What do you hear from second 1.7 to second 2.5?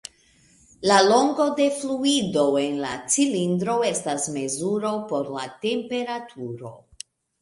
fluido